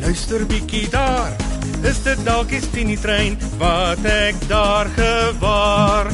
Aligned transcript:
luister 0.00 0.46
bietjie 0.46 0.88
daar. 0.88 1.36
Is 1.82 2.02
dit 2.02 2.24
dalk 2.24 2.48
die 2.48 2.60
Tini 2.72 2.96
trein 3.00 3.36
wat 3.60 4.04
ek 4.04 4.36
daar 4.48 4.88
gewaar? 4.96 6.10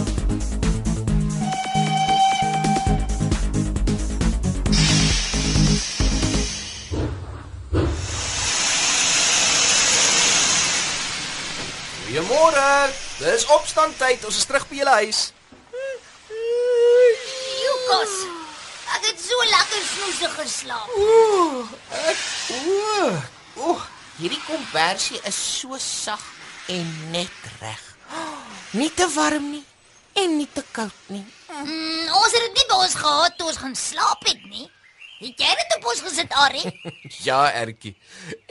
Goeiemôre. 12.06 12.90
Dis 13.18 13.46
opstandtyd. 13.54 14.24
Ons 14.24 14.42
is 14.42 14.48
terug 14.48 14.66
by 14.70 14.82
julle 14.82 14.98
huis. 15.02 15.22
Jukos. 17.62 18.18
Ek 18.96 19.08
het 19.12 19.22
so 19.22 19.48
lekker 19.52 19.88
snoesig 19.92 20.36
geslaap. 20.42 20.92
Ooh, 20.96 21.64
ek 22.06 22.28
ooh. 22.56 23.35
Ooh, 23.56 23.80
hierdie 24.18 24.40
kombersie 24.46 25.20
is 25.28 25.36
so 25.36 25.78
sag 25.80 26.22
en 26.72 26.86
net 27.12 27.50
reg. 27.60 27.82
Nie 28.76 28.90
te 28.92 29.06
warm 29.14 29.50
nie 29.54 29.64
en 30.16 30.36
nie 30.38 30.48
te 30.52 30.64
koud 30.72 31.10
nie. 31.12 31.24
Mm, 31.52 32.08
ons 32.12 32.32
het 32.32 32.42
dit 32.48 32.56
nie 32.58 32.66
by 32.70 32.78
ons 32.84 32.96
gehad 33.00 33.36
toe 33.38 33.48
ons 33.50 33.60
gaan 33.60 33.76
slaap 33.76 34.24
het 34.28 34.42
nie. 34.50 34.66
Het 35.20 35.40
jy 35.40 35.52
dit 35.60 35.74
op 35.78 35.86
ons 35.92 36.02
gesit, 36.04 36.32
Ari? 36.44 36.62
Ja, 37.26 37.46
Ertjie. 37.56 37.94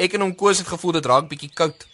Ek 0.02 0.16
en 0.17 0.26
hom 0.26 0.33
Koos 0.38 0.61
het 0.64 0.70
gevoel 0.70 0.98
dit 0.98 1.09
raak 1.09 1.28
bietjie 1.30 1.52
koud. 1.53 1.86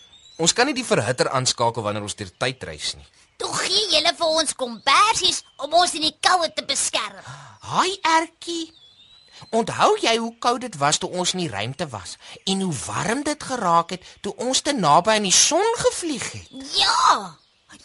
Ons 0.42 0.56
kan 0.56 0.68
nie 0.70 0.76
die 0.78 0.88
verhitter 0.88 1.28
aanskakel 1.36 1.84
wanneer 1.84 2.06
ons 2.08 2.16
deur 2.18 2.32
tyd 2.40 2.64
reis 2.70 2.94
nie. 2.96 3.08
Toe 3.42 3.52
gee 3.58 3.88
julle 3.92 4.14
vir 4.18 4.38
ons 4.42 4.56
kombersies 4.56 5.42
om 5.66 5.74
ons 5.82 5.96
in 6.00 6.06
die 6.08 6.16
koue 6.24 6.48
te 6.56 6.64
beskerm. 6.68 7.20
Haai 7.68 7.92
Ertjie. 8.16 8.70
Onthou 9.50 9.98
jy 10.02 10.18
hoe 10.18 10.36
koud 10.40 10.62
dit 10.62 10.76
was 10.78 10.98
toe 10.98 11.10
ons 11.10 11.34
in 11.34 11.40
die 11.40 11.50
ruimte 11.50 11.88
was 11.90 12.18
en 12.46 12.62
hoe 12.62 12.74
warm 12.86 13.24
dit 13.24 13.44
geraak 13.44 13.90
het 13.90 14.04
toe 14.22 14.36
ons 14.36 14.62
te 14.62 14.74
naby 14.74 15.12
aan 15.18 15.24
die 15.24 15.32
son 15.32 15.76
gevlieg 15.78 16.32
het? 16.32 16.48
Ja. 16.78 17.38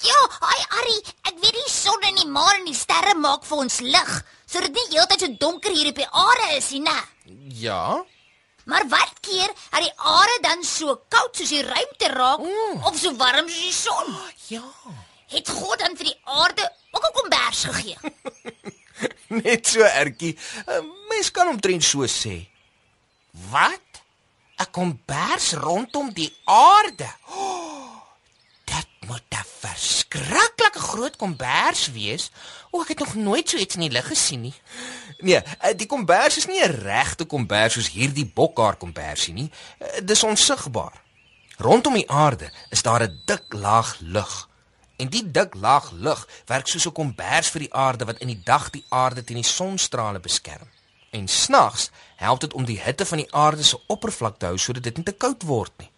Ja, 0.03 0.21
ai 0.41 0.63
Ari, 0.81 0.97
ek 1.31 1.35
weet 1.41 1.53
die 1.55 1.71
son 1.73 2.03
en 2.03 2.15
die 2.15 2.27
maan 2.29 2.55
en 2.59 2.65
die 2.65 2.75
sterre 2.75 3.15
maak 3.15 3.45
vir 3.45 3.57
ons 3.59 3.79
lig, 3.81 4.25
sodat 4.47 4.75
dit 4.75 4.75
nie 4.75 4.97
heeltyd 4.99 5.21
so 5.21 5.37
donker 5.39 5.71
hier 5.73 5.89
op 5.89 5.95
die 5.97 6.09
aarde 6.11 6.57
is 6.57 6.71
nie, 6.71 6.81
né? 6.83 6.97
Ja. 7.63 8.03
Maar 8.67 8.83
wat 8.89 9.13
keer 9.23 9.47
dat 9.71 9.81
die 9.81 9.93
aarde 9.97 10.39
dan 10.43 10.65
so 10.65 10.97
koud 11.09 11.37
soos 11.39 11.49
die 11.55 11.63
ruimte 11.63 12.09
raak 12.09 12.39
Mm. 12.43 12.83
of 12.85 12.99
so 12.99 13.15
warm 13.17 13.49
soos 13.49 13.63
die 13.63 13.73
son? 13.73 14.17
Ja. 14.49 14.63
Het 15.29 15.49
God 15.49 15.79
dan 15.79 15.97
vir 15.97 16.05
die 16.11 16.21
aarde 16.25 16.73
ook 16.91 17.05
'n 17.07 17.13
kombers 17.21 17.65
gegee? 17.65 17.97
Net 19.43 19.67
so 19.67 19.81
ertjie. 19.81 20.37
Mens 21.17 21.31
kan 21.31 21.49
omtrent 21.49 21.85
so 21.85 22.05
sê. 22.07 22.45
Wat? 23.51 23.89
'n 24.57 24.71
Kombers 24.71 25.53
rondom 25.53 26.13
die 26.13 26.33
aarde. 26.45 27.09
Oh, 27.29 27.97
dit 28.73 28.89
moet 29.09 29.23
'n 29.31 29.47
verskriklike 29.61 30.79
groot 30.91 31.17
kombers 31.17 31.91
wees. 31.93 32.31
O, 32.71 32.83
ek 32.83 32.89
het 32.89 32.99
nog 32.99 33.15
nooit 33.15 33.49
so 33.49 33.57
iets 33.57 33.75
in 33.75 33.81
die 33.81 33.91
lug 33.91 34.07
gesien 34.07 34.41
nie. 34.41 34.55
Nee, 35.19 35.41
eh, 35.41 35.77
die 35.77 35.87
kombers 35.87 36.37
is 36.37 36.47
nie 36.47 36.61
'n 36.61 36.77
regte 36.85 37.25
kombers 37.25 37.73
soos 37.73 37.89
hierdie 37.89 38.29
bokhaar 38.35 38.77
kombersie 38.77 39.33
nie. 39.33 39.51
Eh, 39.79 40.01
Dis 40.05 40.23
onsigbaar. 40.23 41.01
Rondom 41.57 41.95
die 41.95 42.11
aarde 42.11 42.53
is 42.71 42.83
daar 42.83 43.03
'n 43.03 43.23
dik 43.25 43.45
laag 43.49 43.97
lug. 44.01 44.49
En 44.97 45.09
die 45.09 45.31
dik 45.31 45.55
laag 45.55 45.91
lug 45.91 46.29
werk 46.47 46.67
soos 46.69 46.87
'n 46.87 46.93
kombers 46.93 47.49
vir 47.49 47.61
die 47.61 47.75
aarde 47.75 48.05
wat 48.05 48.19
in 48.19 48.29
die 48.29 48.43
dag 48.45 48.71
die 48.71 48.85
aarde 48.89 49.25
teen 49.25 49.41
die 49.41 49.53
sonstrale 49.59 50.21
beskerm. 50.21 50.69
En 51.17 51.29
snags 51.33 51.91
help 52.21 52.41
dit 52.45 52.55
om 52.59 52.65
die 52.69 52.79
hitte 52.83 53.07
van 53.09 53.23
die 53.23 53.31
aarde 53.33 53.65
se 53.65 53.79
oppervlak 53.93 54.39
te 54.39 54.51
hou 54.51 54.59
sodat 54.61 54.85
dit 54.89 55.01
nie 55.01 55.07
te 55.09 55.17
koud 55.17 55.47
word 55.49 55.73
nie. 55.81 55.91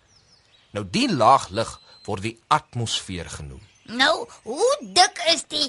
Nou 0.77 0.85
die 0.95 1.09
laag 1.11 1.49
lug 1.59 1.75
word 2.07 2.25
die 2.25 2.37
atmosfeer 2.55 3.29
genoem. 3.33 3.61
Nou, 3.99 4.29
hoe 4.45 4.71
dik 4.95 5.21
is 5.33 5.45
die 5.49 5.67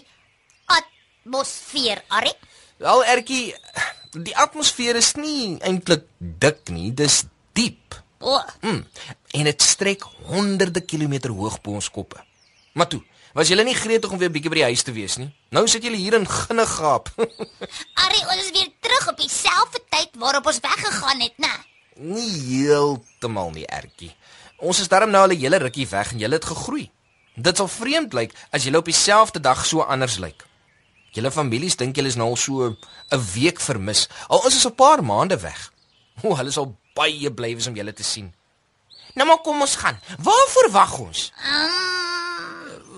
atmosfeer, 0.76 2.04
Ari? 2.08 2.32
Wel 2.80 3.04
ertjie, 3.06 3.56
die 4.16 4.36
atmosfeer 4.38 5.00
is 5.00 5.14
nie 5.20 5.58
eintlik 5.68 6.06
dik 6.18 6.70
nie, 6.76 6.92
dis 6.94 7.24
diep. 7.58 7.98
O, 8.20 8.40
Mm, 8.62 8.84
en 9.32 9.48
dit 9.48 9.62
strek 9.64 10.04
honderde 10.28 10.82
kilometer 10.84 11.32
hoog 11.32 11.62
bo 11.64 11.78
ons 11.80 11.88
koppe. 11.92 12.20
Maar 12.74 12.88
toe, 12.92 13.00
was 13.34 13.48
julle 13.48 13.64
nie 13.64 13.76
gretig 13.76 14.12
om 14.12 14.18
weer 14.18 14.32
bietjie 14.32 14.50
by 14.50 14.56
die 14.56 14.70
huis 14.72 14.84
te 14.84 14.92
wees 14.92 15.18
nie? 15.18 15.30
Nou 15.52 15.68
sit 15.68 15.84
julle 15.84 15.98
hier 15.98 16.14
in 16.14 16.28
ginnegaap. 16.28 17.10
Ari, 18.04 18.22
ons 18.26 18.44
is 18.46 18.52
weer 18.52 18.70
terug 18.82 19.10
op 19.10 19.18
dieselfde 19.18 19.82
tyd 19.90 20.10
waarop 20.18 20.46
ons 20.46 20.60
weggegaan 20.60 21.20
het, 21.22 21.38
né? 21.38 21.56
nie 22.00 22.30
heeltemal 22.48 23.52
nie, 23.52 23.66
ertjie. 23.68 24.12
Ons 24.60 24.82
is 24.84 24.92
darm 24.92 25.12
nou 25.12 25.22
al 25.24 25.34
'n 25.34 25.40
hele 25.40 25.58
rukkie 25.58 25.88
weg 25.88 26.12
en 26.12 26.20
julle 26.20 26.36
het 26.36 26.46
gegroei. 26.46 26.92
Dit 27.36 27.58
sal 27.58 27.68
vreemd 27.68 28.14
lyk 28.14 28.34
as 28.52 28.64
julle 28.64 28.78
op 28.78 28.86
dieselfde 28.86 29.40
dag 29.40 29.66
so 29.66 29.82
anders 29.82 30.18
lyk. 30.18 30.46
Julle 31.12 31.32
families 31.32 31.76
dink 31.76 31.96
julle 31.96 32.08
is 32.08 32.16
nou 32.16 32.30
al 32.30 32.36
so 32.36 32.76
'n 33.12 33.24
week 33.34 33.60
vermis. 33.60 34.08
Al 34.28 34.48
is 34.48 34.54
ons 34.54 34.66
'n 34.66 34.76
paar 34.76 35.04
maande 35.04 35.40
weg. 35.40 35.72
O, 36.22 36.36
hulle 36.36 36.52
sal 36.52 36.76
baie 36.94 37.32
bly 37.32 37.56
wees 37.56 37.68
om 37.68 37.76
julle 37.76 37.94
te 37.94 38.04
sien. 38.04 38.34
Nou 39.16 39.28
maar 39.28 39.42
kom 39.42 39.62
ons 39.62 39.76
gaan. 39.76 40.00
Waarvoor 40.18 40.72
wag 40.72 40.98
ons? 41.00 41.32
Um, 41.46 41.99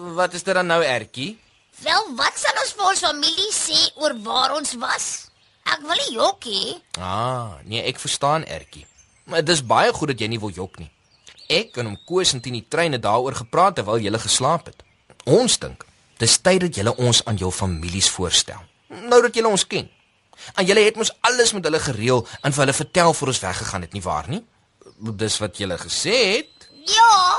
Wat 0.02 0.34
is 0.34 0.44
dit 0.44 0.54
dan 0.54 0.66
nou, 0.66 0.82
ertjie? 0.84 1.38
wel, 1.82 2.08
wat 2.18 2.38
sal 2.40 2.58
ons 2.62 2.74
vir 2.78 2.88
ons 2.92 3.04
familie 3.08 3.52
sê 3.56 3.80
oor 4.02 4.16
waar 4.26 4.56
ons 4.58 4.74
was? 4.82 5.08
Ek 5.72 5.84
wil 5.86 5.98
nie 5.98 6.16
jok 6.18 6.48
hê. 6.50 6.64
Ah, 7.00 7.60
nee, 7.66 7.84
ek 7.86 8.02
verstaan 8.02 8.46
Ertjie. 8.50 8.86
Maar 9.30 9.46
dis 9.46 9.62
baie 9.66 9.94
goed 9.94 10.12
dat 10.12 10.22
jy 10.22 10.32
nie 10.32 10.42
wil 10.42 10.52
jok 10.54 10.80
nie. 10.82 10.90
Ek 11.52 11.78
en 11.80 11.92
hom 11.92 12.00
Koos 12.08 12.34
en 12.34 12.42
Tini 12.44 12.64
treine 12.68 13.00
daaroor 13.00 13.38
gepraat 13.44 13.78
terwyl 13.78 14.02
jy 14.02 14.12
geslaap 14.26 14.72
het. 14.72 14.84
Ons 15.30 15.60
dink 15.62 15.86
dis 16.22 16.38
tyd 16.42 16.66
dat 16.66 16.78
jy 16.78 16.94
ons 16.98 17.24
aan 17.26 17.38
jou 17.38 17.52
families 17.52 18.10
voorstel. 18.10 18.62
Nou 18.90 19.22
dat 19.22 19.36
jy 19.36 19.46
ons 19.48 19.68
ken. 19.68 19.90
En 20.58 20.66
jy 20.66 20.76
het 20.82 20.98
mos 20.98 21.14
alles 21.22 21.54
met 21.54 21.66
hulle 21.66 21.80
gereël 21.80 22.26
en 22.42 22.52
vir 22.52 22.66
hulle 22.66 22.78
vertel 22.78 23.14
voor 23.14 23.34
ons 23.34 23.44
weggegaan 23.46 23.86
het 23.86 23.94
nie 23.94 24.02
waar 24.02 24.30
nie? 24.30 24.42
Dis 24.98 25.38
wat 25.42 25.58
jy 25.58 25.70
gesê 25.78 26.18
het. 26.38 26.70
Ja. 26.90 27.31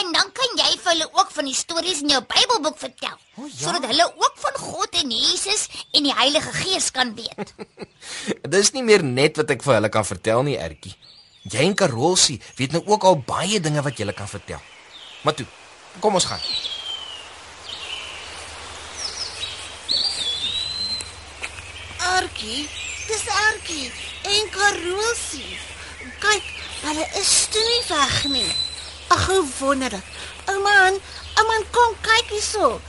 En 0.00 0.10
dan 0.12 0.30
kan 0.34 0.56
jy 0.58 0.70
vir 0.74 0.90
hulle 0.90 1.06
ook 1.12 1.30
van 1.30 1.46
die 1.46 1.54
stories 1.54 2.00
in 2.02 2.10
jou 2.10 2.20
Bybelboek 2.26 2.78
vertel, 2.78 3.14
O, 3.38 3.46
ja. 3.46 3.52
sodat 3.54 3.86
hulle 3.86 4.06
ook 4.18 4.40
van 4.42 4.56
God 4.58 4.96
en 4.98 5.12
Jesus 5.14 5.68
en 5.94 6.08
die 6.08 6.14
Heilige 6.14 6.50
Gees 6.52 6.90
kan 6.90 7.14
weet. 7.14 7.54
Dis 8.54 8.72
nie 8.74 8.82
meer 8.82 9.04
net 9.06 9.38
wat 9.38 9.54
ek 9.54 9.62
vir 9.62 9.78
hulle 9.78 9.90
kan 9.94 10.06
vertel 10.08 10.42
nie, 10.48 10.56
Ertjie. 10.58 10.96
Jy 11.46 11.68
en 11.68 11.76
Karolsie 11.78 12.40
weet 12.58 12.74
nou 12.74 12.82
ook 12.88 13.06
al 13.06 13.20
baie 13.22 13.60
dinge 13.62 13.82
wat 13.86 13.98
jy 14.00 14.08
kan 14.16 14.30
vertel. 14.30 14.62
Maar 15.22 15.38
toe, 15.38 15.46
kom 16.00 16.18
ons 16.18 16.26
gaan. 16.26 16.42
Arkie, 22.14 22.66
dis 23.06 23.24
Arkie 23.46 23.92
en 24.34 24.52
Karolsie. 24.58 25.58
Kyk, 26.20 26.52
hulle 26.82 27.10
is 27.22 27.34
toe 27.52 27.66
nie 27.70 27.82
weg 27.94 28.22
nie. 28.34 28.63
Ag, 29.08 29.28
wonderlik. 29.58 30.04
Ouman, 30.46 30.98
ouman 31.40 31.64
kom 31.70 31.94
kyk 32.00 32.30
hierso. 32.30 32.80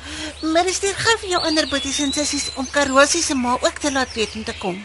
Maar 0.41 0.65
is 0.65 0.79
dit 0.79 0.95
gou 0.95 1.15
vir 1.21 1.29
jou 1.35 1.41
ander 1.47 1.67
boeties 1.71 1.99
en 1.99 2.13
sissies 2.13 2.51
om 2.55 2.67
Karolsie 2.71 3.23
se 3.23 3.35
ma 3.35 3.55
ook 3.61 3.79
te 3.79 3.91
laat 3.91 4.13
weet 4.13 4.35
om 4.35 4.43
te 4.43 4.57
kom. 4.59 4.77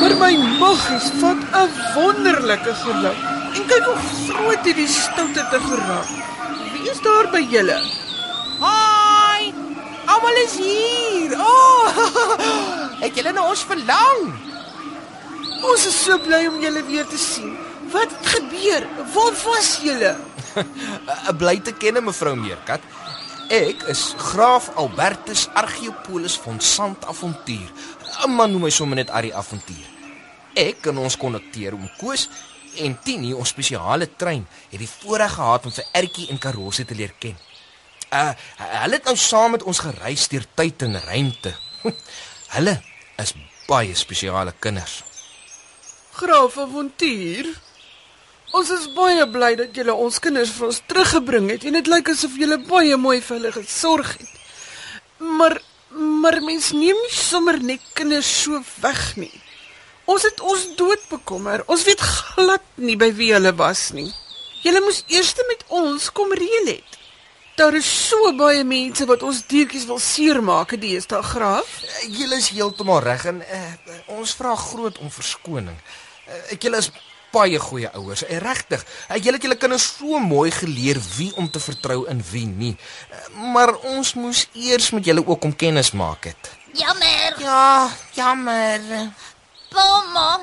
Maar 0.00 0.16
my 0.20 0.36
maggies 0.58 1.10
vat 1.20 1.40
'n 1.62 1.70
wonderlike 1.94 2.74
geluk. 2.84 3.18
En 3.56 3.66
kyk 3.66 3.84
hoe 3.84 3.98
groot 4.28 4.64
hierdie 4.64 4.88
stoute 4.88 5.48
te 5.50 5.60
geraak. 5.68 6.08
Wie 6.72 6.90
is 6.90 7.00
daar 7.00 7.30
by 7.30 7.44
julle? 7.50 7.80
almal 10.22 10.36
is 10.44 10.54
hier. 10.56 11.34
O! 11.38 11.44
Oh, 11.44 11.88
het 13.02 13.16
julle 13.16 13.32
na 13.32 13.48
ons 13.48 13.64
verlang? 13.66 14.51
Ons 15.62 15.84
is 15.86 15.94
so 15.94 16.18
bly 16.24 16.46
om 16.50 16.58
julle 16.62 16.82
weer 16.88 17.06
te 17.06 17.18
sien. 17.18 17.54
Wat 17.92 18.10
het 18.10 18.28
gebeur? 18.34 18.86
Waar 19.14 19.36
was 19.44 19.70
julle? 19.84 20.16
Bly 21.40 21.58
te 21.62 21.74
ken 21.78 22.00
mevrou 22.04 22.34
Meerkat. 22.36 22.82
Ek 23.52 23.84
is 23.92 24.14
Graaf 24.18 24.70
Albertus 24.80 25.44
Argeopolis 25.58 26.38
van 26.40 26.58
Sant 26.60 27.04
Avontuur. 27.06 27.68
'n 28.26 28.30
Man 28.30 28.52
noem 28.52 28.66
my 28.66 28.70
sommer 28.70 28.96
net 28.96 29.10
Arrie 29.10 29.34
Avontuur. 29.34 29.86
Ek 30.56 30.86
en 30.90 30.98
ons 30.98 31.16
konnekteer 31.16 31.76
om 31.76 31.90
Koos 32.00 32.28
en 32.80 32.96
Tini 33.04 33.32
ons 33.32 33.48
spesiale 33.48 34.08
trein 34.16 34.46
het 34.70 34.80
die 34.80 34.88
voorreg 34.88 35.36
gehad 35.36 35.66
om 35.68 35.72
vir 35.72 35.88
Ertjie 35.92 36.28
en 36.32 36.40
Karosse 36.40 36.84
te 36.84 36.96
leer 36.96 37.14
ken. 37.18 37.36
Uh 38.12 38.32
hulle 38.56 38.98
het 38.98 39.08
nou 39.08 39.16
saam 39.16 39.56
met 39.56 39.62
ons 39.62 39.84
gereis 39.84 40.28
deur 40.28 40.44
tyd 40.54 40.82
en 40.82 41.00
ruimte. 41.06 41.54
hulle 42.56 42.76
is 43.22 43.34
baie 43.68 43.94
spesiale 43.94 44.54
kinders. 44.58 45.02
Graaf 46.12 46.58
Avontuur. 46.60 47.46
Ons 48.52 48.70
is 48.74 48.82
baie 48.92 49.24
bly 49.32 49.54
dat 49.56 49.72
julle 49.76 49.94
ons 49.96 50.18
kinders 50.20 50.50
vir 50.52 50.66
ons 50.66 50.80
teruggebring 50.90 51.46
het 51.48 51.62
en 51.64 51.78
dit 51.78 51.88
lyk 51.88 52.10
asof 52.12 52.34
julle 52.36 52.58
baie 52.68 52.98
mooi 53.00 53.22
vir 53.24 53.38
hulle 53.38 53.52
gesorg 53.54 54.10
het. 54.18 54.34
Maar 55.38 55.56
maar 55.92 56.38
mens 56.44 56.70
neem 56.76 57.00
nie 57.04 57.14
sommer 57.16 57.58
net 57.64 57.82
kinders 57.96 58.28
so 58.42 58.60
weg 58.84 59.00
nie. 59.20 59.32
Ons 60.08 60.24
het 60.28 60.40
ons 60.40 60.68
dood 60.76 61.02
bekommer. 61.08 61.64
Ons 61.72 61.84
weet 61.88 62.00
glad 62.04 62.64
nie 62.76 62.96
by 63.00 63.08
wie 63.16 63.32
hulle 63.32 63.52
was 63.56 63.90
nie. 63.96 64.10
Julle 64.64 64.84
moes 64.84 65.02
eers 65.08 65.32
met 65.48 65.64
ons 65.68 66.10
kom 66.12 66.32
reël 66.36 66.74
het. 66.74 66.91
Daar 67.54 67.74
is 67.76 68.08
so 68.08 68.32
baie 68.32 68.64
mense 68.64 69.04
wat 69.04 69.22
ons 69.22 69.42
diertjies 69.46 69.84
wil 69.84 69.98
seermaak, 70.00 70.70
die 70.80 70.94
is 70.96 71.06
daar 71.06 71.22
graaf. 71.22 71.72
Uh, 71.84 72.04
julle 72.16 72.38
is 72.40 72.48
heeltemal 72.48 73.02
reg 73.04 73.26
en 73.28 73.42
uh, 73.44 73.96
ons 74.16 74.32
vra 74.38 74.54
groot 74.56 74.96
om 75.04 75.10
verskoning. 75.12 75.76
Uh, 75.76 76.38
ek 76.54 76.64
julle 76.64 76.80
is 76.80 76.88
baie 77.32 77.60
goeie 77.60 77.90
ouers. 77.98 78.22
En 78.24 78.40
regtig, 78.40 78.80
uh, 79.10 79.18
julle 79.18 79.36
het 79.36 79.44
julle 79.44 79.58
kinders 79.60 79.90
so 79.98 80.20
mooi 80.24 80.48
geleer 80.54 81.00
wie 81.18 81.28
om 81.36 81.50
te 81.52 81.60
vertrou 81.60 82.06
en 82.08 82.22
wie 82.30 82.46
nie. 82.48 82.72
Uh, 82.72 83.20
maar 83.52 83.74
ons 83.92 84.14
moes 84.16 84.46
eers 84.56 84.88
met 84.96 85.12
julle 85.12 85.26
ook 85.26 85.44
om 85.44 85.52
kennis 85.52 85.92
maak 85.92 86.30
het. 86.32 86.52
Jammer. 86.72 87.36
Ja, 87.44 87.90
jammer. 88.16 88.80
Mamma. 89.76 90.40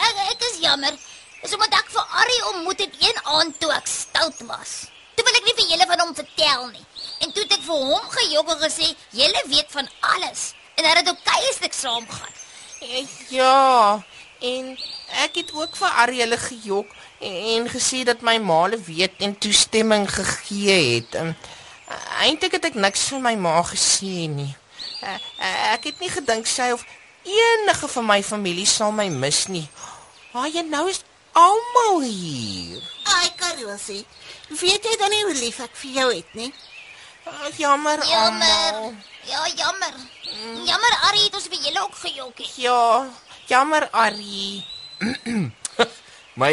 Ek 0.00 0.24
ek 0.30 0.48
is 0.48 0.62
jammer. 0.64 0.96
Dis 1.42 1.52
omdat 1.52 1.76
ek 1.82 1.92
vir 1.92 2.18
Arrie 2.22 2.42
ontmoet 2.54 2.86
het 2.86 2.98
een 3.04 3.22
aand 3.36 3.60
toe 3.60 3.72
ek 3.76 3.88
stout 3.90 4.40
was. 4.48 4.91
Wil 5.32 5.40
ek 5.40 5.46
nie 5.48 5.54
vir 5.56 5.68
julle 5.72 5.84
van 5.88 6.00
hom 6.02 6.10
vertel 6.12 6.64
nie. 6.74 6.82
En 7.24 7.30
toe 7.32 7.42
het 7.46 7.54
ek 7.56 7.62
vir 7.64 7.84
hom 7.88 8.08
gejok 8.12 8.50
en 8.52 8.58
gesê, 8.60 8.88
"Julle 9.16 9.42
weet 9.48 9.70
van 9.72 9.88
alles." 10.12 10.52
En 10.76 10.84
hy 10.84 10.90
het 10.98 11.08
ook 11.08 11.22
kuierstuk 11.24 11.72
saamgaan. 11.72 12.34
Ja, 13.28 14.04
en 14.40 14.78
ek 15.24 15.34
het 15.34 15.52
ook 15.54 15.76
vir 15.76 15.88
Arielle 15.88 16.36
gejok 16.36 16.86
en, 17.20 17.36
en 17.54 17.68
gesê 17.68 18.02
dat 18.04 18.20
my 18.20 18.38
maale 18.38 18.76
weet 18.76 19.12
en 19.18 19.38
toestemming 19.38 20.10
gegee 20.10 20.94
het. 20.94 21.14
Um, 21.14 21.36
Eintlik 22.20 22.52
het 22.52 22.64
ek 22.64 22.74
niks 22.74 23.06
vir 23.08 23.20
my 23.20 23.34
ma 23.34 23.62
gesê 23.62 24.28
nie. 24.28 24.52
Uh, 25.02 25.16
uh, 25.38 25.72
ek 25.72 25.84
het 25.84 26.00
nie 26.00 26.10
gedink 26.10 26.46
sy 26.46 26.70
of 26.76 26.84
enige 27.22 27.88
van 27.88 28.06
my 28.06 28.22
familie 28.22 28.66
sal 28.66 28.92
my 28.92 29.08
mis 29.08 29.46
nie. 29.46 29.68
Haai, 30.32 30.58
en 30.58 30.68
nou 30.68 30.88
is 30.90 31.02
almal 31.32 32.00
hier. 32.02 32.82
Ai, 33.04 33.30
Karosie. 33.36 34.04
Weet 34.48 34.84
jy 34.84 34.96
dan 35.00 35.10
nie 35.10 35.22
hoe 35.24 35.34
lief 35.38 35.58
ek 35.64 35.74
vir 35.80 35.90
jou 35.98 36.08
het 36.14 36.34
nie? 36.38 36.52
Uh, 37.26 37.50
jammer, 37.58 38.02
Jammer. 38.06 38.72
almal. 38.74 38.94
Ja, 39.28 39.44
jammer. 39.56 39.94
Jammer 40.66 40.94
Arrie 41.08 41.24
het 41.28 41.34
ons 41.38 41.46
vir 41.48 41.60
julle 41.66 41.82
ook 41.84 41.94
gejok. 41.94 42.38
het. 42.38 42.56
Ja, 42.56 43.08
jammer 43.46 43.88
Arie. 43.90 44.64
My 46.40 46.52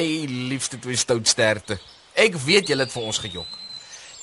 liefste 0.52 0.80
twee 0.80 0.96
stoutsterte. 1.00 1.80
Ek 2.14 2.36
weet 2.46 2.68
julle 2.68 2.84
het 2.86 2.92
vir 2.94 3.04
ons 3.08 3.18
gejok. 3.24 3.58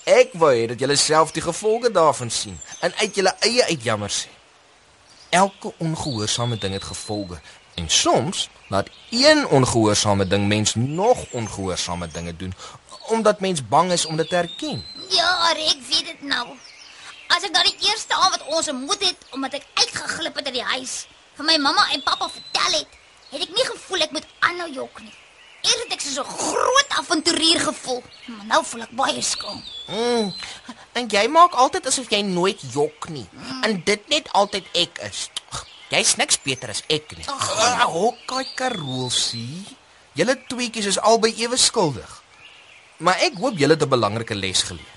Ek 0.06 0.34
wou 0.38 0.52
hê 0.54 0.66
dat 0.70 0.78
julle 0.80 0.96
self 1.00 1.32
die 1.34 1.42
gevolge 1.42 1.90
daarvan 1.90 2.30
sien 2.30 2.58
en 2.84 2.92
uit 3.00 3.16
julle 3.18 3.32
eie 3.48 3.64
uitjammer 3.66 4.12
sê. 4.12 4.28
Elke 5.34 5.72
ongehoorsame 5.82 6.58
ding 6.62 6.76
het 6.76 6.84
gevolge 6.86 7.40
en 7.74 7.88
soms 7.90 8.46
laat 8.68 8.88
een 9.10 9.46
ongehoorsame 9.46 10.26
ding 10.26 10.46
mens 10.48 10.74
nog 10.74 11.26
ongehoorsame 11.30 12.08
dinge 12.08 12.36
doen 12.36 12.54
omdat 13.06 13.40
mens 13.40 13.68
bang 13.68 13.92
is 13.92 14.06
om 14.06 14.16
dit 14.16 14.28
te 14.28 14.36
erken. 14.36 14.84
Ja, 15.08 15.50
ek 15.50 15.78
weet 15.88 16.04
dit 16.04 16.22
nou. 16.22 16.46
As 17.26 17.42
ek 17.42 17.52
daai 17.54 17.74
eerste 17.80 18.14
aand 18.14 18.36
wat 18.36 18.46
ons 18.46 18.68
ontmoet 18.68 19.02
het 19.08 19.16
omdat 19.30 19.58
ek 19.58 19.66
uitgeglip 19.74 20.34
het 20.36 20.50
uit 20.50 20.58
die 20.58 20.70
huis 20.74 21.06
vir 21.36 21.44
my 21.44 21.56
mamma 21.60 21.84
en 21.92 22.02
pappa 22.02 22.28
vertel 22.32 22.80
het, 22.80 22.98
het 23.30 23.46
ek 23.46 23.54
nie 23.54 23.68
gevoel 23.70 24.06
ek 24.06 24.14
moet 24.16 24.26
aanhou 24.48 24.68
jok 24.72 25.00
nie. 25.04 25.14
Eers 25.66 25.82
het 25.82 25.92
ek 25.96 26.00
so 26.00 26.22
'n 26.22 26.38
groot 26.38 26.90
avonturier 27.00 27.60
gevoel, 27.60 28.02
maar 28.26 28.46
nou 28.46 28.64
voel 28.64 28.82
ek 28.82 28.90
baie 28.90 29.22
skaam. 29.22 29.62
Mm, 29.86 30.34
en 30.92 31.08
jy 31.08 31.26
maak 31.28 31.52
altyd 31.52 31.86
asof 31.86 32.10
jy 32.10 32.22
nooit 32.22 32.60
jok 32.72 33.08
nie. 33.08 33.26
En 33.62 33.82
dit 33.84 34.08
net 34.08 34.32
altyd 34.32 34.64
ek 34.72 34.98
is. 34.98 35.30
Ag, 35.86 35.94
Jy's 35.94 36.16
niks 36.18 36.38
beter 36.42 36.70
as 36.70 36.82
ek 36.90 37.14
nie. 37.16 37.26
Uh, 37.30 37.86
Hokkai 37.86 38.44
Karolsie. 38.58 39.62
Julle 40.18 40.34
tweeetjies 40.48 40.86
is 40.86 40.98
albei 40.98 41.30
ewe 41.38 41.56
skuldig. 41.56 42.22
Maar 42.98 43.20
ek 43.26 43.36
hoop 43.38 43.58
julle 43.58 43.76
het 43.76 43.82
'n 43.82 43.88
belangrike 43.88 44.34
les 44.34 44.62
geleer. 44.62 44.94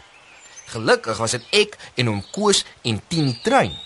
Gelukkig 0.65 1.17
was 1.17 1.31
dit 1.31 1.45
ek 1.51 1.77
en 1.95 2.09
oom 2.09 2.23
Koos 2.31 2.65
en 2.83 3.01
Tini 3.07 3.39
Trein. 3.43 3.77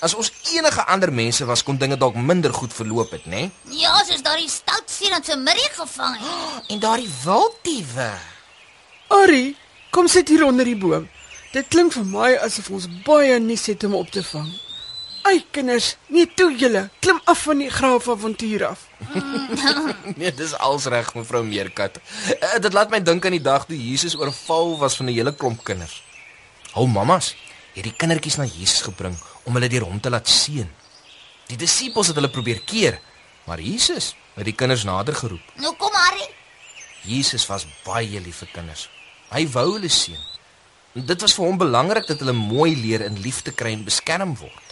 As 0.00 0.14
ons 0.14 0.30
enige 0.52 0.84
ander 0.86 1.12
mense 1.12 1.44
was 1.44 1.62
kon 1.62 1.78
dinge 1.78 1.96
dalk 1.96 2.14
minder 2.14 2.52
goed 2.52 2.72
verloop 2.72 3.10
het, 3.10 3.26
né? 3.26 3.50
Ja, 3.64 4.04
soos 4.04 4.22
daardie 4.22 4.48
stout 4.48 4.90
seun 4.90 5.10
wat 5.10 5.24
se 5.24 5.36
middag 5.36 5.74
gevang 5.74 6.16
het. 6.18 6.66
En 6.70 6.78
daardie 6.78 7.10
wildtiewe. 7.24 8.12
Ari, 9.08 9.56
kom 9.90 10.08
sit 10.08 10.28
hier 10.28 10.44
onder 10.44 10.64
die 10.64 10.76
boom. 10.76 11.08
Dit 11.52 11.68
klink 11.68 11.92
vir 11.92 12.04
my 12.04 12.36
asof 12.36 12.70
ons 12.70 12.86
baie 13.04 13.38
nuus 13.38 13.66
het 13.66 13.84
om 13.84 13.94
op 13.94 14.10
te 14.10 14.22
vang. 14.22 14.65
Ai 15.26 15.40
kinders, 15.50 15.96
nee 16.12 16.26
toe 16.38 16.52
julle, 16.54 16.84
klim 17.02 17.18
af 17.26 17.40
van 17.48 17.58
die 17.58 17.70
graaf 17.70 18.06
avontuur 18.12 18.66
af. 18.68 18.84
Nee, 20.20 20.30
dis 20.34 20.52
als 20.62 20.86
reg, 20.92 21.08
mevrou 21.14 21.42
Meerkat. 21.44 21.98
Uh, 22.30 22.58
dit 22.62 22.72
laat 22.72 22.92
my 22.94 23.00
dink 23.02 23.26
aan 23.26 23.34
die 23.34 23.42
dag 23.42 23.64
toe 23.66 23.78
Jesus 23.78 24.14
oorval 24.18 24.76
was 24.78 24.96
van 24.96 25.10
'n 25.10 25.16
hele 25.16 25.34
klomp 25.34 25.64
kinders. 25.64 26.02
Hou 26.76 26.86
mammas 26.86 27.34
het 27.74 27.84
die 27.84 27.96
kindertjies 27.96 28.36
na 28.38 28.44
Jesus 28.44 28.86
gebring 28.86 29.16
om 29.44 29.54
hulle 29.58 29.68
deur 29.68 29.88
hom 29.88 30.00
te 30.00 30.10
laat 30.10 30.28
seën. 30.28 30.68
Die 31.50 31.58
disippels 31.58 32.06
het 32.06 32.16
hulle 32.16 32.30
probeer 32.30 32.60
keer, 32.64 33.00
maar 33.46 33.60
Jesus 33.60 34.14
het 34.34 34.44
die 34.44 34.54
kinders 34.54 34.84
nader 34.84 35.14
geroep. 35.14 35.52
Nou 35.54 35.74
kom 35.76 35.94
Arrie. 35.94 36.30
Jesus 37.02 37.46
was 37.46 37.66
baie 37.84 38.20
lief 38.20 38.42
vir 38.44 38.50
kinders. 38.52 38.88
Hy 39.30 39.46
wou 39.54 39.72
hulle 39.72 39.90
seën. 39.90 40.22
En 40.94 41.06
Dit 41.06 41.20
was 41.20 41.34
vir 41.34 41.44
hom 41.44 41.58
belangrik 41.58 42.06
dat 42.06 42.22
hulle 42.22 42.32
mooi 42.32 42.76
leer 42.76 43.04
en 43.04 43.20
liefde 43.20 43.52
kry 43.52 43.72
en 43.76 43.84
beskerm 43.84 44.36
word. 44.36 44.65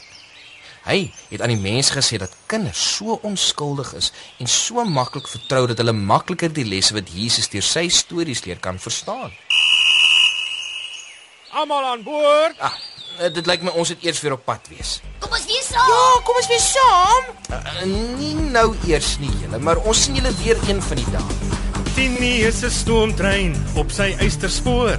Hy 0.84 0.98
het 1.30 1.40
aan 1.40 1.52
die 1.54 1.60
mense 1.60 1.94
gesê 1.96 2.18
dat 2.20 2.34
kinders 2.46 2.80
so 2.96 3.16
onskuldig 3.24 3.94
is 3.96 4.10
en 4.42 4.50
so 4.50 4.84
maklik 4.84 5.28
vertrou 5.32 5.64
dat 5.70 5.80
hulle 5.80 5.94
makliker 5.96 6.52
die 6.52 6.66
lesse 6.68 6.92
wat 6.96 7.08
Jesus 7.08 7.48
deur 7.48 7.64
sy 7.64 7.86
stories 7.88 8.44
leer 8.44 8.60
kan 8.60 8.76
verstaan. 8.78 9.32
Almal 11.54 11.88
aan 11.88 12.02
boord. 12.04 12.60
Ah, 12.60 12.76
eh, 13.18 13.32
dit 13.32 13.46
lyk 13.46 13.64
my 13.64 13.72
ons 13.80 13.94
het 13.94 14.04
eers 14.04 14.20
weer 14.20 14.36
op 14.36 14.44
pad 14.44 14.68
wees. 14.68 14.98
Kom 15.24 15.32
ons 15.32 15.48
weer 15.48 15.64
saam. 15.64 15.88
Ja, 15.88 16.20
kom 16.26 16.40
ons 16.42 16.52
weer 16.52 16.64
saam. 16.66 17.32
Uh, 17.48 17.84
nie 18.20 18.34
nou 18.34 18.74
eers 18.84 19.14
nie 19.22 19.32
julle, 19.40 19.62
maar 19.62 19.80
ons 19.88 20.04
sien 20.04 20.18
julle 20.20 20.34
weer 20.42 20.60
een 20.68 20.82
van 20.84 21.00
die 21.00 21.10
dae. 21.14 21.62
Tini 21.94 22.34
is 22.44 22.64
'n 22.64 22.70
stoomtrein 22.70 23.54
op 23.78 23.90
sy 23.90 24.16
eysterspoor. 24.18 24.98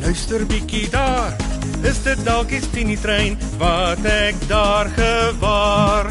luister 0.00 0.46
bietjie 0.46 0.88
daar. 0.90 1.36
Is 1.86 2.02
dit 2.02 2.24
dalk 2.26 2.50
die 2.50 2.62
Tini 2.72 2.96
trein 2.98 3.38
wat 3.60 4.02
ek 4.04 4.38
daar 4.50 4.90
gewaar? 4.96 6.10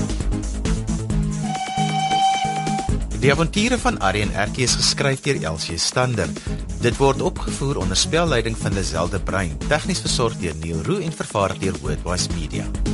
Die 3.18 3.32
avonture 3.34 3.80
van 3.82 3.98
Arrie 4.00 4.22
en 4.22 4.34
Erkie 4.38 4.64
is 4.68 4.78
geskryf 4.78 5.24
deur 5.26 5.40
Elsie 5.44 5.80
Stander. 5.82 6.30
Dit 6.84 7.00
word 7.02 7.22
opgevoer 7.26 7.82
onder 7.82 7.98
spelleiding 7.98 8.58
van 8.58 8.78
Lazelle 8.78 9.10
de 9.10 9.20
Bruin, 9.20 9.58
tegnies 9.68 10.04
versorg 10.06 10.38
deur 10.38 10.54
Neil 10.62 10.84
Roo 10.86 11.02
en 11.02 11.12
vervaar 11.12 11.58
deur 11.60 11.76
Worldwide 11.82 12.38
Media. 12.38 12.87